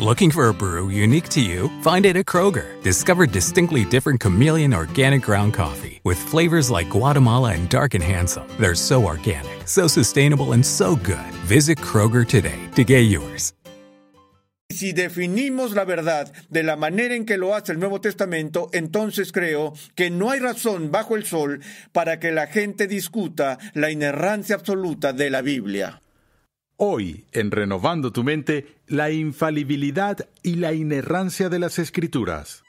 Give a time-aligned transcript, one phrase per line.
[0.00, 1.70] Looking for a brew unique to you?
[1.82, 2.82] Find it at Kroger.
[2.82, 8.42] Discover distinctly different chameleon organic ground coffee with flavors like Guatemala and Dark and Handsome.
[8.58, 11.30] They're so organic, so sustainable, and so good.
[11.46, 13.52] Visit Kroger today to get yours.
[14.68, 19.30] Si definimos la verdad de la manera en que lo hace el Nuevo Testamento, entonces
[19.30, 21.60] creo que no hay razón bajo el sol
[21.92, 26.00] para que la gente discuta la inerrancia absoluta de la Biblia.
[26.76, 32.64] Hoy, en Renovando tu Mente, la infalibilidad y la inerrancia de las Escrituras.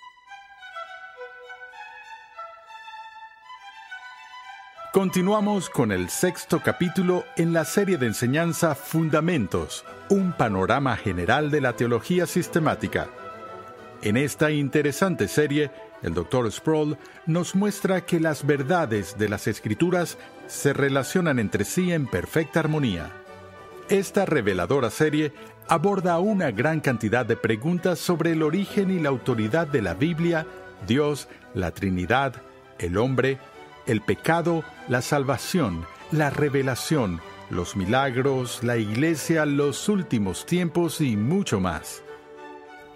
[4.93, 11.61] Continuamos con el sexto capítulo en la serie de enseñanza Fundamentos, un panorama general de
[11.61, 13.09] la teología sistemática.
[14.03, 15.71] En esta interesante serie,
[16.03, 16.51] el Dr.
[16.51, 22.59] Sproul nos muestra que las verdades de las Escrituras se relacionan entre sí en perfecta
[22.59, 23.24] armonía.
[23.89, 25.31] Esta reveladora serie
[25.67, 30.47] aborda una gran cantidad de preguntas sobre el origen y la autoridad de la Biblia,
[30.87, 32.41] Dios, la Trinidad,
[32.79, 33.37] el hombre,
[33.85, 41.59] el pecado, la salvación, la revelación, los milagros, la iglesia, los últimos tiempos y mucho
[41.59, 42.01] más.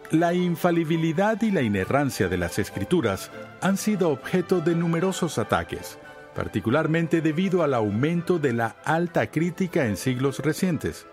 [0.09, 3.29] La infalibilidad y la inerrancia de las escrituras
[3.61, 5.99] han sido objeto de numerosos ataques,
[6.39, 11.05] particularmente debido al aumento de la alta crítica en siglos recientes.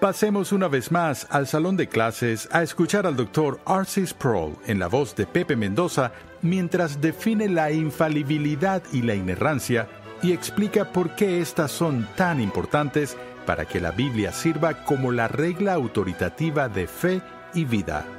[0.00, 3.58] Pasemos una vez más al salón de clases a escuchar al Dr.
[3.66, 4.06] R.C.
[4.06, 9.88] Sproul en la voz de Pepe Mendoza mientras define la infalibilidad y la inerrancia
[10.22, 15.26] y explica por qué estas son tan importantes para que la Biblia sirva como la
[15.26, 17.22] regla autoritativa de fe
[17.54, 18.17] y vida.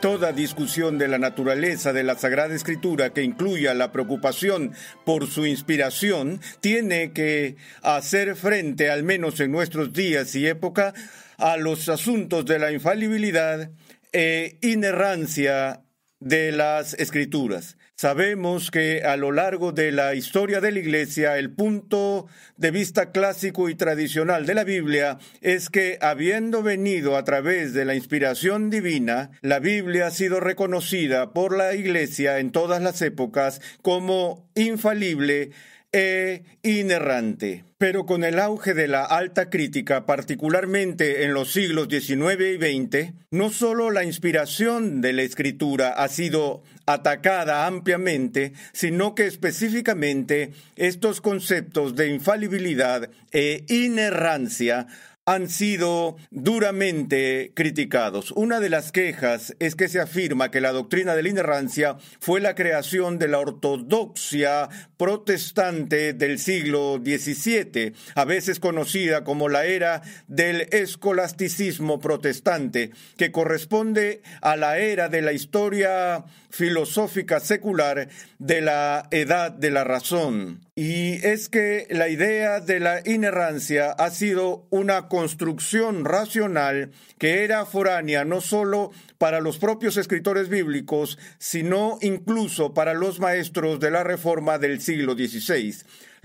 [0.00, 4.72] Toda discusión de la naturaleza de la Sagrada Escritura que incluya la preocupación
[5.06, 10.92] por su inspiración tiene que hacer frente, al menos en nuestros días y época,
[11.38, 13.70] a los asuntos de la infalibilidad
[14.12, 15.82] e inerrancia
[16.20, 17.78] de las Escrituras.
[17.98, 22.26] Sabemos que a lo largo de la historia de la Iglesia el punto
[22.58, 27.86] de vista clásico y tradicional de la Biblia es que habiendo venido a través de
[27.86, 33.62] la inspiración divina, la Biblia ha sido reconocida por la Iglesia en todas las épocas
[33.80, 35.52] como infalible
[35.92, 37.64] e inerrante.
[37.78, 43.12] Pero con el auge de la alta crítica, particularmente en los siglos XIX y XX,
[43.30, 51.20] no solo la inspiración de la escritura ha sido atacada ampliamente, sino que específicamente estos
[51.20, 54.86] conceptos de infalibilidad e inerrancia
[55.26, 58.30] han sido duramente criticados.
[58.30, 62.40] Una de las quejas es que se afirma que la doctrina de la inerrancia fue
[62.40, 70.02] la creación de la ortodoxia protestante del siglo XVII, a veces conocida como la era
[70.28, 78.08] del escolasticismo protestante, que corresponde a la era de la historia filosófica secular
[78.38, 80.60] de la edad de la razón.
[80.74, 87.64] Y es que la idea de la inerrancia ha sido una construcción racional que era
[87.64, 94.04] foránea no solo para los propios escritores bíblicos, sino incluso para los maestros de la
[94.04, 95.74] Reforma del siglo XVI.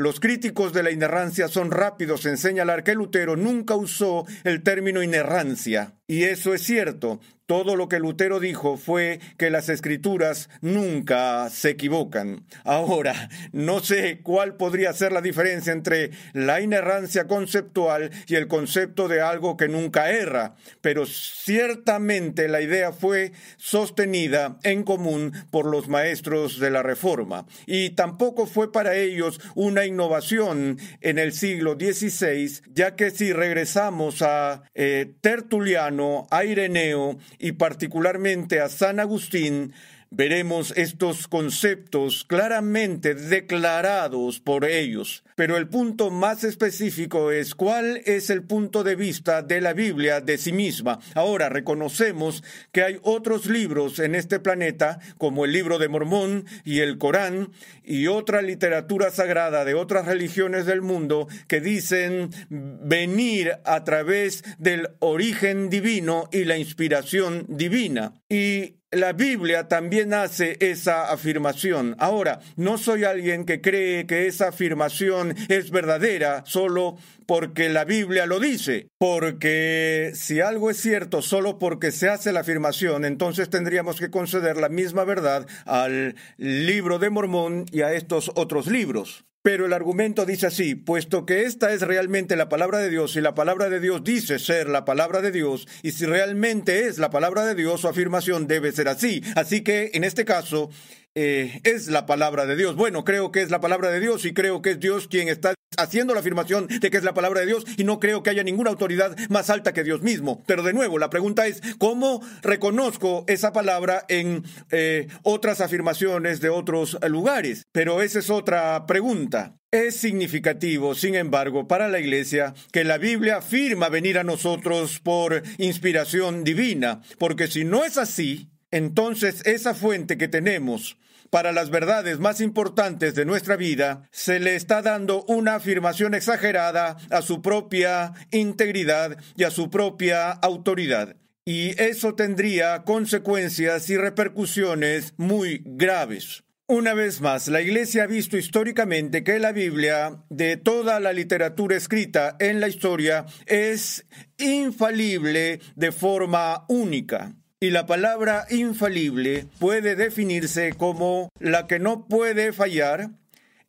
[0.02, 5.04] Los críticos de la inerrancia son rápidos en señalar que Lutero nunca usó el término
[5.04, 5.94] inerrancia.
[6.08, 7.20] Y eso es cierto.
[7.46, 12.46] Todo lo que Lutero dijo fue que las escrituras nunca se equivocan.
[12.64, 19.10] Ahora, no sé cuál podría ser la diferencia entre la inerrancia conceptual y el concepto
[19.10, 25.90] de algo que nunca erra, pero ciertamente la idea fue sostenida en común por los
[25.90, 32.62] maestros de la Reforma y tampoco fue para ellos una innovación en el siglo XVI,
[32.74, 39.74] ya que si regresamos a eh, Tertuliano, a Ireneo y particularmente a San Agustín,
[40.12, 45.24] veremos estos conceptos claramente declarados por ellos.
[45.36, 50.20] Pero el punto más específico es cuál es el punto de vista de la Biblia
[50.20, 51.00] de sí misma.
[51.16, 52.44] Ahora reconocemos
[52.74, 57.50] que hay otros libros en este planeta, como el libro de Mormón y el Corán,
[57.84, 64.90] y otra literatura sagrada de otras religiones del mundo que dicen venir a través del
[65.00, 68.14] origen divino y la inspiración divina.
[68.30, 71.96] Y la Biblia también hace esa afirmación.
[71.98, 78.26] Ahora, no soy alguien que cree que esa afirmación es verdadera solo porque la Biblia
[78.26, 78.90] lo dice.
[78.98, 84.58] Porque si algo es cierto solo porque se hace la afirmación, entonces tendríamos que conceder
[84.58, 89.24] la misma verdad al libro de Mormón y a estos otros libros.
[89.44, 93.22] Pero el argumento dice así, puesto que esta es realmente la palabra de Dios y
[93.22, 97.10] la palabra de Dios dice ser la palabra de Dios, y si realmente es la
[97.10, 99.24] palabra de Dios, su afirmación debe ser así.
[99.36, 100.70] Así que en este caso
[101.16, 102.76] eh, es la palabra de Dios.
[102.76, 105.56] Bueno, creo que es la palabra de Dios y creo que es Dios quien está
[105.78, 108.44] haciendo la afirmación de que es la palabra de Dios y no creo que haya
[108.44, 110.44] ninguna autoridad más alta que Dios mismo.
[110.46, 116.50] Pero de nuevo, la pregunta es, ¿cómo reconozco esa palabra en eh, otras afirmaciones de
[116.50, 117.64] otros lugares?
[117.72, 119.56] Pero esa es otra pregunta.
[119.72, 125.42] Es significativo, sin embargo, para la Iglesia que la Biblia afirma venir a nosotros por
[125.58, 130.98] inspiración divina, porque si no es así, entonces esa fuente que tenemos
[131.32, 136.98] para las verdades más importantes de nuestra vida, se le está dando una afirmación exagerada
[137.10, 141.16] a su propia integridad y a su propia autoridad.
[141.46, 146.44] Y eso tendría consecuencias y repercusiones muy graves.
[146.68, 151.76] Una vez más, la Iglesia ha visto históricamente que la Biblia, de toda la literatura
[151.76, 154.06] escrita en la historia, es
[154.38, 157.36] infalible de forma única.
[157.64, 163.12] Y la palabra infalible puede definirse como la que no puede fallar,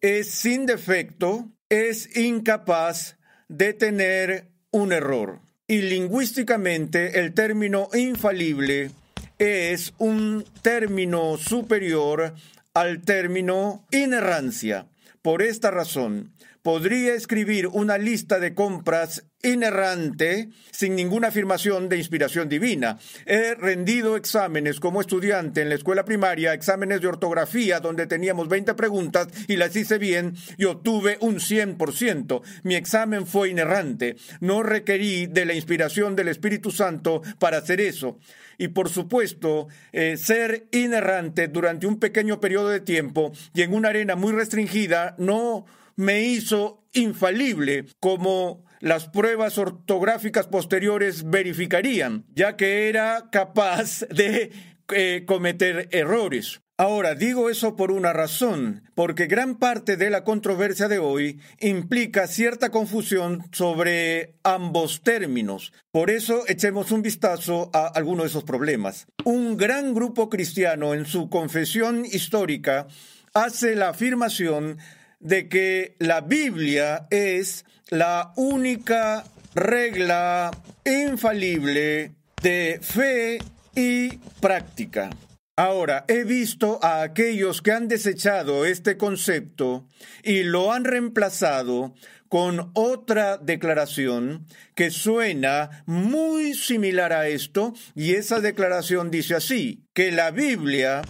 [0.01, 3.19] es sin defecto, es incapaz
[3.49, 5.41] de tener un error.
[5.69, 8.93] Y lingüísticamente el término infalible
[9.39, 12.35] es un término superior
[12.73, 14.87] al término inerrancia.
[15.21, 22.49] Por esta razón, podría escribir una lista de compras inerrante sin ninguna afirmación de inspiración
[22.49, 22.99] divina.
[23.27, 28.75] He rendido exámenes como estudiante en la escuela primaria, exámenes de ortografía donde teníamos 20
[28.75, 32.43] preguntas y las hice bien y obtuve un 100%.
[32.63, 34.17] Mi examen fue inerrante.
[34.41, 38.19] No requerí de la inspiración del Espíritu Santo para hacer eso.
[38.59, 43.89] Y por supuesto, eh, ser inerrante durante un pequeño periodo de tiempo y en una
[43.89, 45.65] arena muy restringida no
[45.97, 54.51] me hizo infalible como las pruebas ortográficas posteriores verificarían, ya que era capaz de
[54.93, 56.61] eh, cometer errores.
[56.77, 62.27] Ahora, digo eso por una razón, porque gran parte de la controversia de hoy implica
[62.27, 65.73] cierta confusión sobre ambos términos.
[65.93, 69.07] Por eso echemos un vistazo a algunos de esos problemas.
[69.25, 72.89] Un gran grupo cristiano en su confesión histórica
[73.33, 74.79] hace la afirmación
[75.21, 79.23] de que la Biblia es la única
[79.55, 80.51] regla
[80.83, 82.13] infalible
[82.43, 83.39] de fe
[83.75, 85.11] y práctica.
[85.57, 89.87] Ahora, he visto a aquellos que han desechado este concepto
[90.23, 91.93] y lo han reemplazado
[92.31, 100.13] con otra declaración que suena muy similar a esto, y esa declaración dice así, que
[100.13, 101.03] la Biblia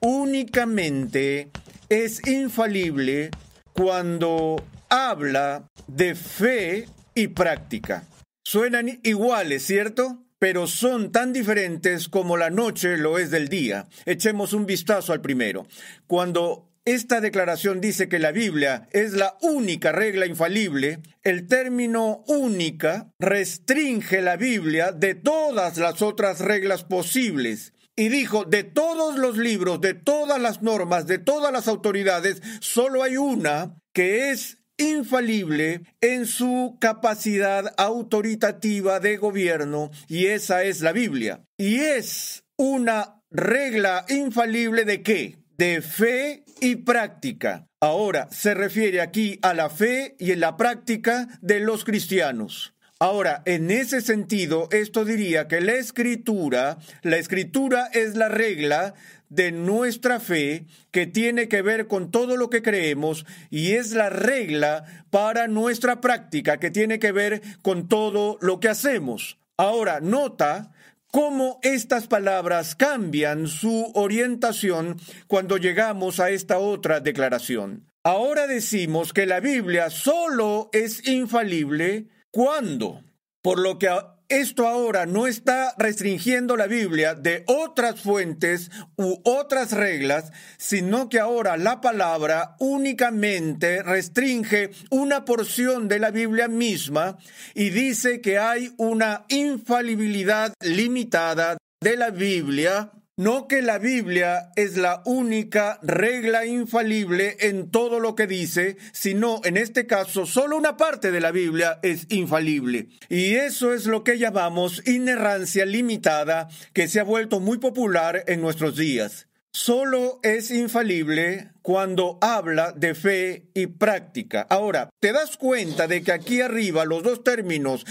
[0.00, 1.50] únicamente
[1.90, 3.28] es infalible
[3.74, 4.56] cuando
[4.90, 8.04] habla de fe y práctica.
[8.44, 10.24] Suenan iguales, ¿cierto?
[10.38, 13.86] Pero son tan diferentes como la noche lo es del día.
[14.06, 15.66] Echemos un vistazo al primero.
[16.06, 23.12] Cuando esta declaración dice que la Biblia es la única regla infalible, el término única
[23.18, 29.80] restringe la Biblia de todas las otras reglas posibles y dijo, de todos los libros,
[29.82, 36.26] de todas las normas, de todas las autoridades, solo hay una que es infalible en
[36.26, 41.44] su capacidad autoritativa de gobierno y esa es la Biblia.
[41.56, 45.38] Y es una regla infalible de qué?
[45.56, 47.66] De fe y práctica.
[47.80, 52.74] Ahora se refiere aquí a la fe y en la práctica de los cristianos.
[53.02, 58.92] Ahora, en ese sentido, esto diría que la escritura, la escritura es la regla
[59.30, 64.10] de nuestra fe que tiene que ver con todo lo que creemos y es la
[64.10, 69.38] regla para nuestra práctica que tiene que ver con todo lo que hacemos.
[69.56, 70.72] Ahora, nota
[71.10, 77.86] cómo estas palabras cambian su orientación cuando llegamos a esta otra declaración.
[78.02, 83.02] Ahora decimos que la Biblia solo es infalible cuando,
[83.42, 83.90] por lo que
[84.30, 91.18] esto ahora no está restringiendo la Biblia de otras fuentes u otras reglas, sino que
[91.18, 97.18] ahora la palabra únicamente restringe una porción de la Biblia misma
[97.54, 104.76] y dice que hay una infalibilidad limitada de la Biblia no que la Biblia es
[104.76, 110.76] la única regla infalible en todo lo que dice, sino en este caso solo una
[110.76, 112.88] parte de la Biblia es infalible.
[113.08, 118.40] Y eso es lo que llamamos inerrancia limitada, que se ha vuelto muy popular en
[118.40, 119.26] nuestros días.
[119.52, 124.46] Solo es infalible cuando habla de fe y práctica.
[124.48, 127.84] Ahora, ¿te das cuenta de que aquí arriba los dos términos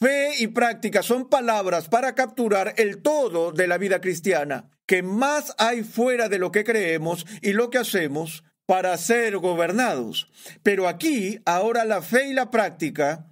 [0.00, 5.54] Fe y práctica son palabras para capturar el todo de la vida cristiana, que más
[5.58, 10.30] hay fuera de lo que creemos y lo que hacemos para ser gobernados.
[10.62, 13.26] Pero aquí, ahora la fe y la práctica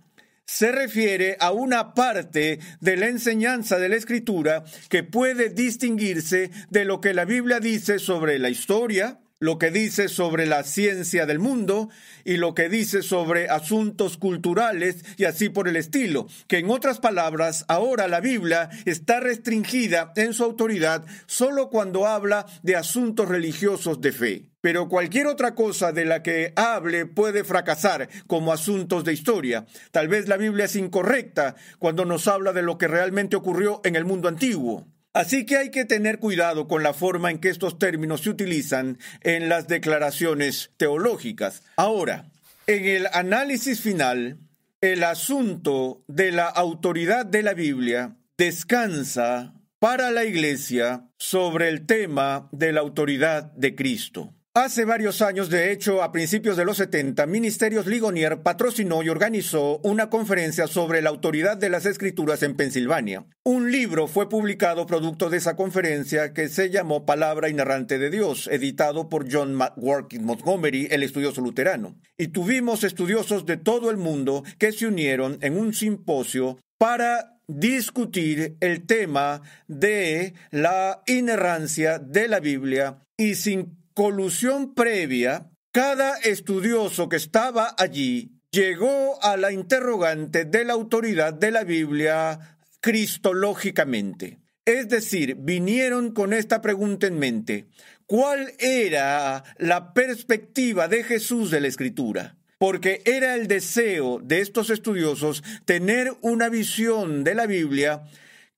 [0.44, 6.84] se refiere a una parte de la enseñanza de la escritura que puede distinguirse de
[6.84, 11.38] lo que la Biblia dice sobre la historia, lo que dice sobre la ciencia del
[11.38, 11.90] mundo
[12.24, 17.00] y lo que dice sobre asuntos culturales y así por el estilo, que en otras
[17.00, 24.00] palabras, ahora la Biblia está restringida en su autoridad solo cuando habla de asuntos religiosos
[24.00, 24.50] de fe.
[24.62, 29.66] Pero cualquier otra cosa de la que hable puede fracasar como asuntos de historia.
[29.92, 33.96] Tal vez la Biblia es incorrecta cuando nos habla de lo que realmente ocurrió en
[33.96, 34.88] el mundo antiguo.
[35.16, 38.98] Así que hay que tener cuidado con la forma en que estos términos se utilizan
[39.22, 41.62] en las declaraciones teológicas.
[41.76, 42.26] Ahora,
[42.66, 44.36] en el análisis final,
[44.82, 52.50] el asunto de la autoridad de la Biblia descansa para la Iglesia sobre el tema
[52.52, 54.35] de la autoridad de Cristo.
[54.56, 59.80] Hace varios años, de hecho, a principios de los 70, Ministerios Ligonier patrocinó y organizó
[59.84, 63.26] una conferencia sobre la autoridad de las escrituras en Pensilvania.
[63.44, 68.48] Un libro fue publicado producto de esa conferencia que se llamó Palabra Inerrante de Dios,
[68.50, 72.00] editado por John Working Montgomery, el estudioso luterano.
[72.16, 78.56] Y tuvimos estudiosos de todo el mundo que se unieron en un simposio para discutir
[78.60, 87.16] el tema de la inerrancia de la Biblia y sin colusión previa, cada estudioso que
[87.16, 94.38] estaba allí llegó a la interrogante de la autoridad de la Biblia cristológicamente.
[94.66, 97.68] Es decir, vinieron con esta pregunta en mente.
[98.04, 102.36] ¿Cuál era la perspectiva de Jesús de la Escritura?
[102.58, 108.04] Porque era el deseo de estos estudiosos tener una visión de la Biblia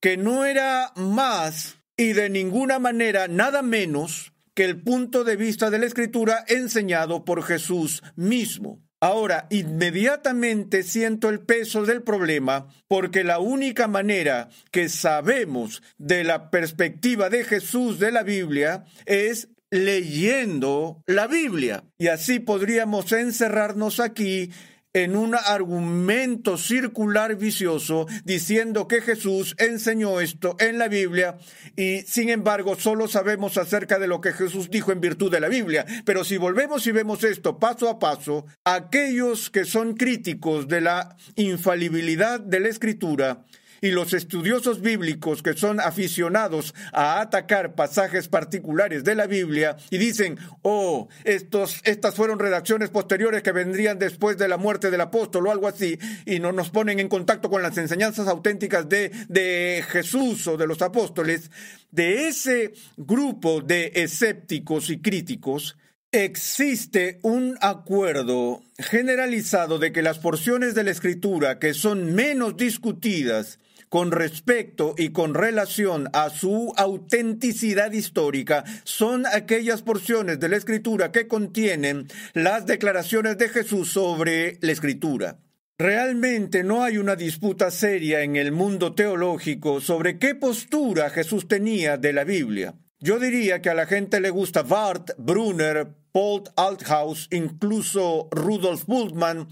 [0.00, 5.70] que no era más y de ninguna manera nada menos que el punto de vista
[5.70, 8.82] de la escritura enseñado por Jesús mismo.
[8.98, 16.50] Ahora, inmediatamente siento el peso del problema porque la única manera que sabemos de la
[16.50, 21.84] perspectiva de Jesús de la Biblia es leyendo la Biblia.
[21.96, 24.50] Y así podríamos encerrarnos aquí
[24.92, 31.38] en un argumento circular vicioso diciendo que Jesús enseñó esto en la Biblia
[31.76, 35.48] y sin embargo solo sabemos acerca de lo que Jesús dijo en virtud de la
[35.48, 35.84] Biblia.
[36.04, 41.16] Pero si volvemos y vemos esto paso a paso, aquellos que son críticos de la
[41.36, 43.44] infalibilidad de la Escritura
[43.80, 49.98] y los estudiosos bíblicos que son aficionados a atacar pasajes particulares de la Biblia y
[49.98, 55.46] dicen, oh, estos, estas fueron redacciones posteriores que vendrían después de la muerte del apóstol
[55.46, 59.84] o algo así, y no nos ponen en contacto con las enseñanzas auténticas de, de
[59.88, 61.50] Jesús o de los apóstoles,
[61.90, 65.76] de ese grupo de escépticos y críticos,
[66.10, 73.58] Existe un acuerdo generalizado de que las porciones de la escritura que son menos discutidas
[73.88, 81.12] con respecto y con relación a su autenticidad histórica son aquellas porciones de la escritura
[81.12, 85.38] que contienen las declaraciones de Jesús sobre la escritura.
[85.78, 91.96] Realmente no hay una disputa seria en el mundo teológico sobre qué postura Jesús tenía
[91.96, 92.74] de la Biblia.
[92.98, 99.46] Yo diría que a la gente le gusta Bart, Brunner, Paul Althaus, incluso Rudolf Bultmann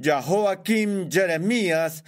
[0.00, 2.04] Jehoakim Jeremías.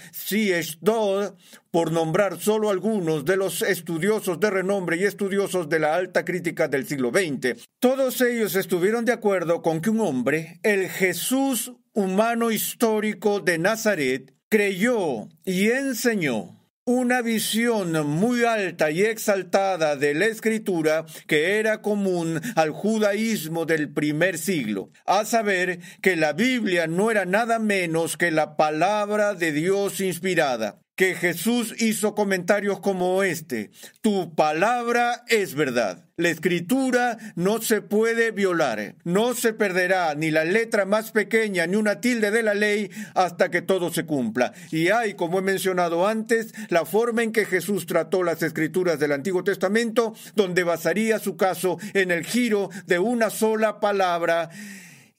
[0.80, 1.34] Dodd,
[1.70, 6.68] por nombrar solo algunos de los estudiosos de renombre y estudiosos de la alta crítica
[6.68, 7.66] del siglo XX.
[7.80, 14.34] Todos ellos estuvieron de acuerdo con que un hombre, el Jesús humano histórico de Nazaret,
[14.48, 22.42] creyó y enseñó una visión muy alta y exaltada de la escritura que era común
[22.56, 28.30] al judaísmo del primer siglo, a saber que la Biblia no era nada menos que
[28.30, 33.70] la palabra de Dios inspirada que Jesús hizo comentarios como este,
[34.00, 36.04] tu palabra es verdad.
[36.16, 41.74] La escritura no se puede violar, no se perderá ni la letra más pequeña ni
[41.74, 44.52] una tilde de la ley hasta que todo se cumpla.
[44.70, 49.10] Y hay, como he mencionado antes, la forma en que Jesús trató las escrituras del
[49.10, 54.50] Antiguo Testamento, donde basaría su caso en el giro de una sola palabra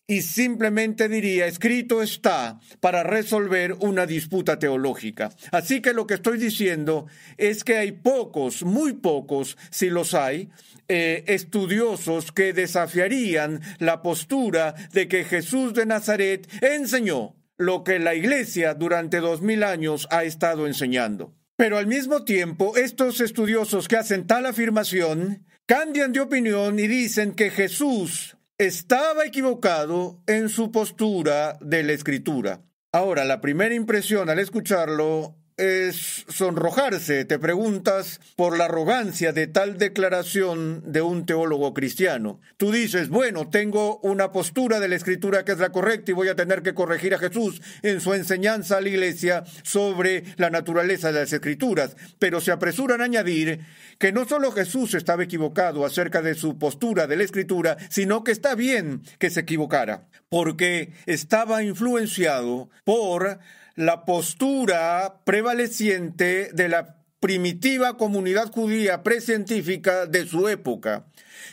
[0.07, 5.31] y simplemente diría, escrito está para resolver una disputa teológica.
[5.51, 7.07] Así que lo que estoy diciendo
[7.37, 10.49] es que hay pocos, muy pocos, si los hay,
[10.87, 18.13] eh, estudiosos que desafiarían la postura de que Jesús de Nazaret enseñó lo que la
[18.13, 21.33] Iglesia durante dos mil años ha estado enseñando.
[21.55, 27.33] Pero al mismo tiempo, estos estudiosos que hacen tal afirmación cambian de opinión y dicen
[27.33, 32.61] que Jesús estaba equivocado en su postura de la escritura.
[32.93, 37.25] Ahora, la primera impresión al escucharlo es sonrojarse.
[37.25, 42.41] Te preguntas por la arrogancia de tal declaración de un teólogo cristiano.
[42.57, 46.27] Tú dices, bueno, tengo una postura de la escritura que es la correcta y voy
[46.27, 51.11] a tener que corregir a Jesús en su enseñanza a la iglesia sobre la naturaleza
[51.11, 51.95] de las escrituras.
[52.19, 53.61] Pero se apresuran a añadir
[53.97, 58.31] que no solo Jesús estaba equivocado acerca de su postura de la escritura, sino que
[58.31, 63.39] está bien que se equivocara, porque estaba influenciado por
[63.75, 71.07] la postura prevaleciente de la primitiva comunidad judía precientífica de su época,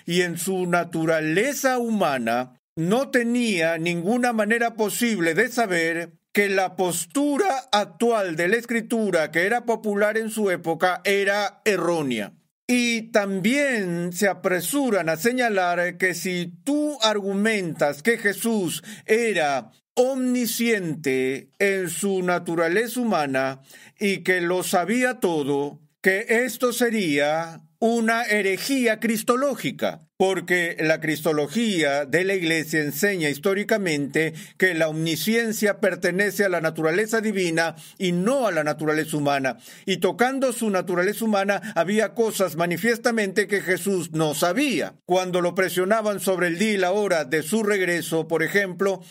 [0.07, 7.69] y en su naturaleza humana no tenía ninguna manera posible de saber que la postura
[7.73, 12.33] actual de la escritura que era popular en su época era errónea.
[12.67, 21.91] Y también se apresuran a señalar que si tú argumentas que Jesús era omnisciente en
[21.91, 23.61] su naturaleza humana
[23.99, 32.25] y que lo sabía todo, que esto sería una herejía cristológica, porque la cristología de
[32.25, 38.53] la Iglesia enseña históricamente que la omnisciencia pertenece a la naturaleza divina y no a
[38.53, 44.95] la naturaleza humana, y tocando su naturaleza humana había cosas manifiestamente que Jesús no sabía.
[45.05, 49.03] Cuando lo presionaban sobre el día y la hora de su regreso, por ejemplo,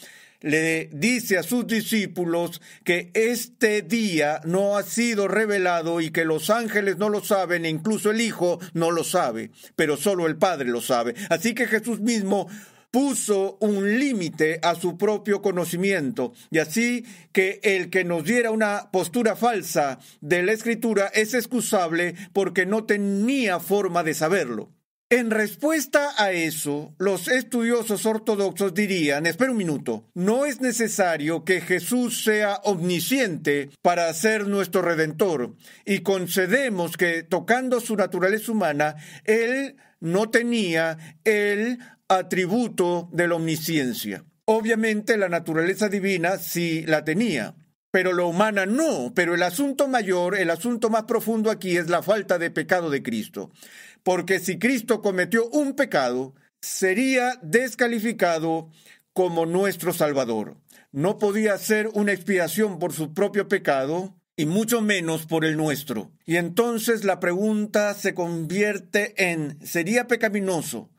[0.42, 6.50] le dice a sus discípulos que este día no ha sido revelado y que los
[6.50, 10.70] ángeles no lo saben e incluso el Hijo no lo sabe, pero solo el Padre
[10.70, 11.16] lo sabe.
[11.30, 12.48] Así que Jesús mismo
[12.92, 18.92] puso un límite a su propio conocimiento y así que el que nos diera una
[18.92, 24.70] postura falsa de la escritura es excusable porque no tenía forma de saberlo.
[25.12, 31.60] En respuesta a eso, los estudiosos ortodoxos dirían, espera un minuto, no es necesario que
[31.60, 35.54] Jesús sea omnisciente para ser nuestro redentor,
[35.86, 38.96] y concedemos que tocando su naturaleza humana,
[39.26, 44.24] él no tenía el atributo de la omnisciencia.
[44.46, 47.54] Obviamente la naturaleza divina sí la tenía,
[47.92, 49.12] pero la humana no.
[49.14, 53.04] Pero el asunto mayor, el asunto más profundo aquí es la falta de pecado de
[53.04, 53.52] Cristo
[54.04, 58.70] porque si Cristo cometió un pecado, sería descalificado
[59.14, 60.58] como nuestro Salvador.
[60.92, 66.12] No podía ser una expiación por su propio pecado y mucho menos por el nuestro.
[66.26, 70.90] Y entonces la pregunta se convierte en, ¿sería pecaminoso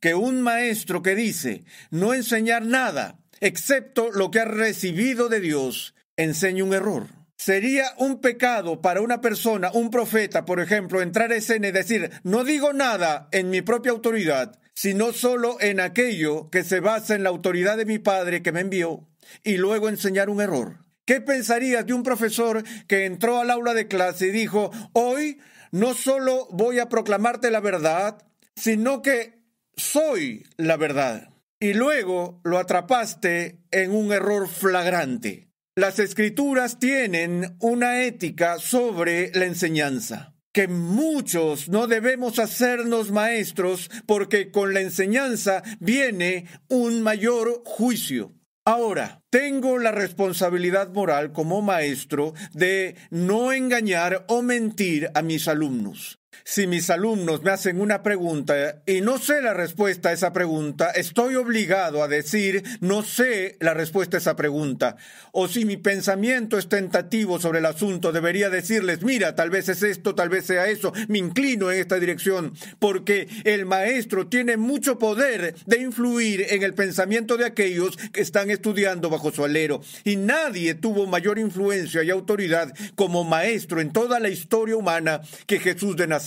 [0.00, 5.94] que un maestro que dice no enseñar nada excepto lo que ha recibido de Dios
[6.16, 7.21] enseñe un error?
[7.44, 12.08] Sería un pecado para una persona, un profeta, por ejemplo, entrar a escena y decir,
[12.22, 17.24] no digo nada en mi propia autoridad, sino solo en aquello que se basa en
[17.24, 19.08] la autoridad de mi Padre que me envió,
[19.42, 20.84] y luego enseñar un error.
[21.04, 25.40] ¿Qué pensarías de un profesor que entró al aula de clase y dijo, hoy
[25.72, 28.22] no solo voy a proclamarte la verdad,
[28.54, 29.42] sino que
[29.76, 31.30] soy la verdad?
[31.58, 35.51] Y luego lo atrapaste en un error flagrante.
[35.74, 44.50] Las escrituras tienen una ética sobre la enseñanza, que muchos no debemos hacernos maestros porque
[44.50, 48.34] con la enseñanza viene un mayor juicio.
[48.66, 56.21] Ahora, tengo la responsabilidad moral como maestro de no engañar o mentir a mis alumnos.
[56.44, 60.90] Si mis alumnos me hacen una pregunta y no sé la respuesta a esa pregunta,
[60.90, 64.96] estoy obligado a decir no sé la respuesta a esa pregunta.
[65.30, 69.82] O si mi pensamiento es tentativo sobre el asunto, debería decirles, mira, tal vez es
[69.82, 74.98] esto, tal vez sea eso, me inclino en esta dirección, porque el maestro tiene mucho
[74.98, 79.80] poder de influir en el pensamiento de aquellos que están estudiando bajo su alero.
[80.04, 85.60] Y nadie tuvo mayor influencia y autoridad como maestro en toda la historia humana que
[85.60, 86.21] Jesús de Nazaret.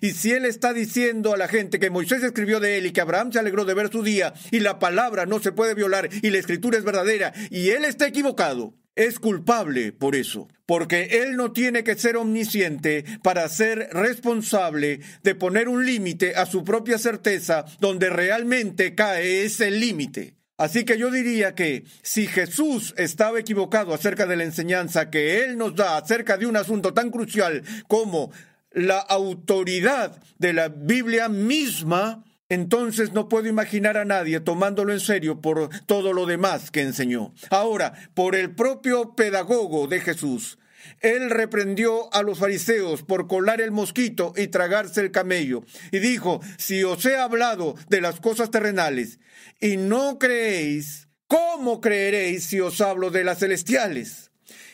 [0.00, 3.00] Y si él está diciendo a la gente que Moisés escribió de él y que
[3.00, 6.30] Abraham se alegró de ver su día y la palabra no se puede violar y
[6.30, 11.52] la escritura es verdadera y él está equivocado, es culpable por eso, porque él no
[11.52, 17.64] tiene que ser omnisciente para ser responsable de poner un límite a su propia certeza
[17.78, 20.38] donde realmente cae ese límite.
[20.58, 25.56] Así que yo diría que si Jesús estaba equivocado acerca de la enseñanza que Él
[25.56, 28.32] nos da acerca de un asunto tan crucial como
[28.70, 35.40] la autoridad de la Biblia misma, entonces no puedo imaginar a nadie tomándolo en serio
[35.40, 37.34] por todo lo demás que enseñó.
[37.50, 40.58] Ahora, por el propio pedagogo de Jesús,
[41.00, 46.40] él reprendió a los fariseos por colar el mosquito y tragarse el camello, y dijo,
[46.56, 49.18] si os he hablado de las cosas terrenales
[49.60, 54.27] y no creéis, ¿cómo creeréis si os hablo de las celestiales?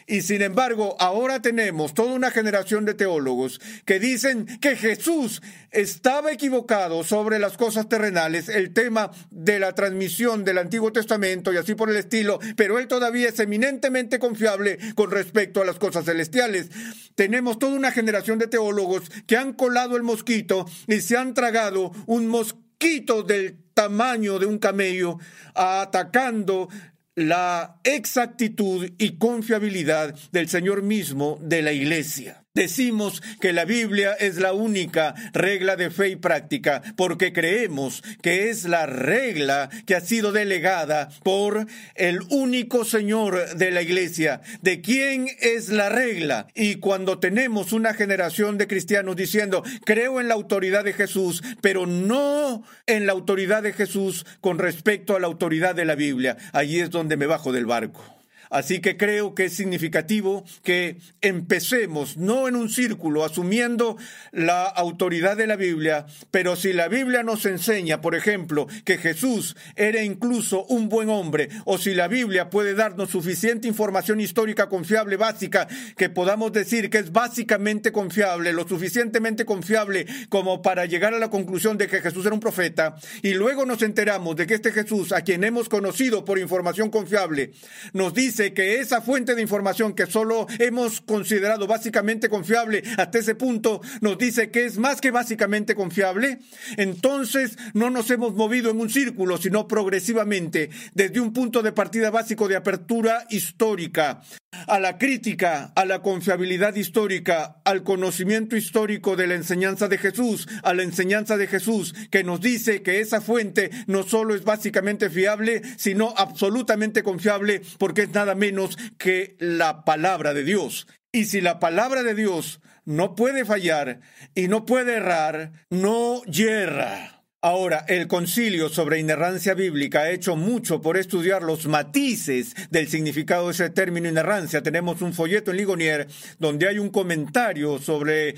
[0.06, 5.40] Y sin embargo, ahora tenemos toda una generación de teólogos que dicen que Jesús
[5.70, 11.56] estaba equivocado sobre las cosas terrenales, el tema de la transmisión del Antiguo Testamento y
[11.56, 16.04] así por el estilo, pero él todavía es eminentemente confiable con respecto a las cosas
[16.04, 16.68] celestiales.
[17.14, 21.92] Tenemos toda una generación de teólogos que han colado el mosquito y se han tragado
[22.06, 25.18] un mosquito del tamaño de un camello,
[25.54, 26.68] atacando
[27.16, 32.43] la exactitud y confiabilidad del Señor mismo de la Iglesia.
[32.56, 38.48] Decimos que la Biblia es la única regla de fe y práctica porque creemos que
[38.48, 44.40] es la regla que ha sido delegada por el único Señor de la Iglesia.
[44.62, 46.46] ¿De quién es la regla?
[46.54, 51.86] Y cuando tenemos una generación de cristianos diciendo, creo en la autoridad de Jesús, pero
[51.86, 56.78] no en la autoridad de Jesús con respecto a la autoridad de la Biblia, allí
[56.78, 58.14] es donde me bajo del barco.
[58.54, 63.96] Así que creo que es significativo que empecemos no en un círculo asumiendo
[64.30, 69.56] la autoridad de la Biblia, pero si la Biblia nos enseña, por ejemplo, que Jesús
[69.74, 75.16] era incluso un buen hombre, o si la Biblia puede darnos suficiente información histórica confiable
[75.16, 81.18] básica que podamos decir que es básicamente confiable, lo suficientemente confiable como para llegar a
[81.18, 84.70] la conclusión de que Jesús era un profeta, y luego nos enteramos de que este
[84.70, 87.50] Jesús, a quien hemos conocido por información confiable,
[87.92, 93.34] nos dice que esa fuente de información que solo hemos considerado básicamente confiable hasta ese
[93.34, 96.38] punto nos dice que es más que básicamente confiable,
[96.76, 102.10] entonces no nos hemos movido en un círculo, sino progresivamente desde un punto de partida
[102.10, 104.22] básico de apertura histórica
[104.66, 110.48] a la crítica, a la confiabilidad histórica, al conocimiento histórico de la enseñanza de Jesús,
[110.62, 115.10] a la enseñanza de Jesús que nos dice que esa fuente no solo es básicamente
[115.10, 120.86] fiable, sino absolutamente confiable porque es nada menos que la palabra de Dios.
[121.12, 124.00] Y si la palabra de Dios no puede fallar
[124.34, 127.14] y no puede errar, no yerra.
[127.44, 133.48] Ahora, el concilio sobre inerrancia bíblica ha hecho mucho por estudiar los matices del significado
[133.48, 134.62] de ese término inerrancia.
[134.62, 136.08] Tenemos un folleto en Ligonier
[136.38, 138.34] donde hay un comentario sobre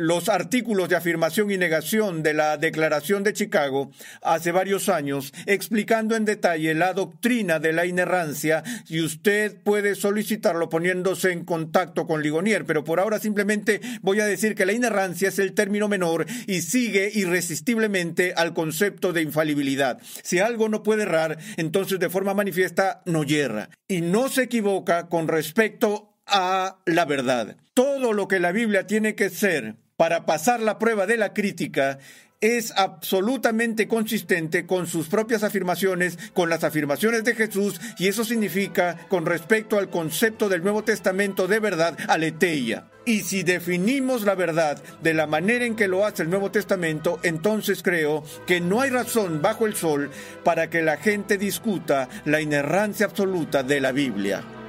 [0.00, 3.90] los artículos de afirmación y negación de la Declaración de Chicago
[4.22, 10.70] hace varios años, explicando en detalle la doctrina de la inerrancia, y usted puede solicitarlo
[10.70, 15.28] poniéndose en contacto con Ligonier, pero por ahora simplemente voy a decir que la inerrancia
[15.28, 20.00] es el término menor y sigue irresistiblemente al concepto de infalibilidad.
[20.22, 25.10] Si algo no puede errar, entonces de forma manifiesta no yerra y no se equivoca
[25.10, 27.58] con respecto a la verdad.
[27.74, 31.98] Todo lo que la Biblia tiene que ser para pasar la prueba de la crítica
[32.40, 38.96] es absolutamente consistente con sus propias afirmaciones, con las afirmaciones de Jesús, y eso significa
[39.10, 42.86] con respecto al concepto del Nuevo Testamento de verdad, aleteia.
[43.04, 47.20] Y si definimos la verdad de la manera en que lo hace el Nuevo Testamento,
[47.22, 50.08] entonces creo que no hay razón bajo el sol
[50.44, 54.59] para que la gente discuta la inerrancia absoluta de la Biblia.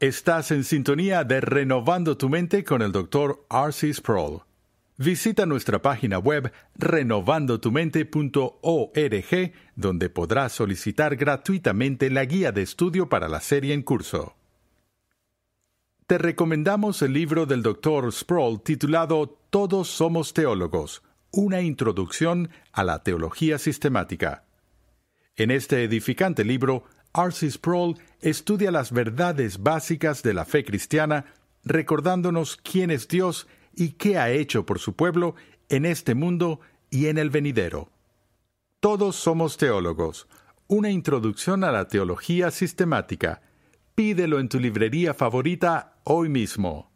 [0.00, 3.46] Estás en sintonía de Renovando tu Mente con el Dr.
[3.48, 3.94] R.C.
[3.94, 4.40] Sproul.
[4.96, 13.40] Visita nuestra página web renovandotumente.org, donde podrás solicitar gratuitamente la guía de estudio para la
[13.40, 14.34] serie en curso.
[16.06, 18.12] te recomendamos el libro del Dr.
[18.12, 24.42] Sproul titulado Todos somos teólogos, una introducción a la teología sistemática.
[25.36, 27.52] En este edificante libro, R.C.
[27.52, 31.26] Sproul estudia las verdades básicas de la fe cristiana,
[31.62, 35.34] recordándonos quién es Dios y qué ha hecho por su pueblo
[35.68, 37.90] en este mundo y en el venidero.
[38.80, 40.26] Todos somos teólogos,
[40.68, 43.42] una introducción a la teología sistemática.
[43.94, 46.90] Pídelo en tu librería favorita hoy mismo.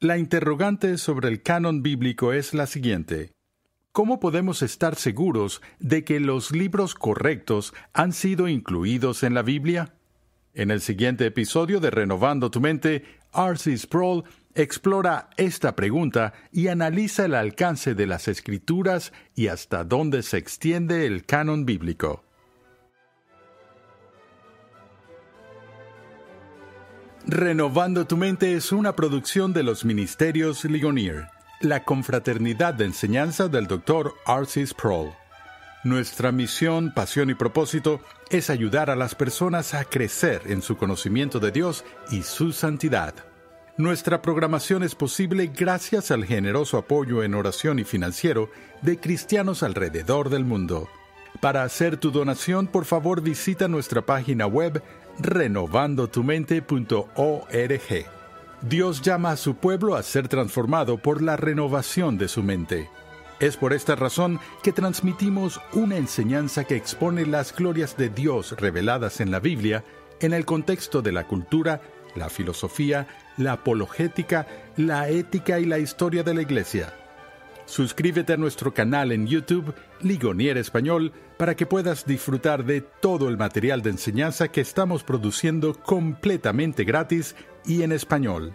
[0.00, 3.30] La interrogante sobre el canon bíblico es la siguiente.
[3.92, 9.94] ¿Cómo podemos estar seguros de que los libros correctos han sido incluidos en la Biblia?
[10.54, 13.76] En el siguiente episodio de Renovando tu Mente, R.C.
[13.78, 20.36] Sproul explora esta pregunta y analiza el alcance de las escrituras y hasta dónde se
[20.36, 22.22] extiende el canon bíblico.
[27.26, 31.28] Renovando tu mente es una producción de los Ministerios Ligonier,
[31.60, 34.12] la confraternidad de enseñanza del Dr.
[34.26, 34.66] R.C.
[34.66, 35.21] Sproul.
[35.84, 41.40] Nuestra misión, pasión y propósito es ayudar a las personas a crecer en su conocimiento
[41.40, 43.12] de Dios y su santidad.
[43.76, 48.48] Nuestra programación es posible gracias al generoso apoyo en oración y financiero
[48.80, 50.88] de cristianos alrededor del mundo.
[51.40, 54.80] Para hacer tu donación, por favor visita nuestra página web
[55.18, 58.06] renovandotumente.org.
[58.60, 62.88] Dios llama a su pueblo a ser transformado por la renovación de su mente.
[63.42, 69.20] Es por esta razón que transmitimos una enseñanza que expone las glorias de Dios reveladas
[69.20, 69.84] en la Biblia
[70.20, 71.80] en el contexto de la cultura,
[72.14, 76.94] la filosofía, la apologética, la ética y la historia de la Iglesia.
[77.64, 83.38] Suscríbete a nuestro canal en YouTube, Ligonier Español, para que puedas disfrutar de todo el
[83.38, 88.54] material de enseñanza que estamos produciendo completamente gratis y en español.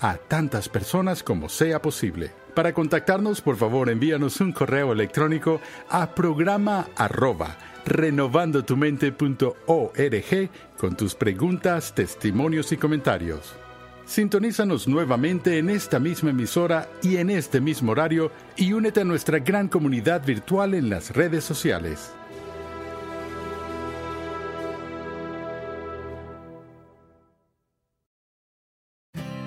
[0.00, 2.32] a tantas personas como sea posible.
[2.54, 7.56] Para contactarnos, por favor, envíanos un correo electrónico a programa arroba
[7.88, 13.54] renovandotumente.org con tus preguntas, testimonios y comentarios.
[14.04, 19.38] Sintonízanos nuevamente en esta misma emisora y en este mismo horario y únete a nuestra
[19.38, 22.12] gran comunidad virtual en las redes sociales.